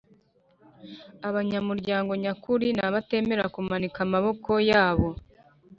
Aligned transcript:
Abanyamuryango 1.27 2.11
nyakuri 2.23 2.67
nabatemera 2.77 3.43
kumanika 3.55 3.97
amaboko 4.07 4.51
yabo 4.69 5.09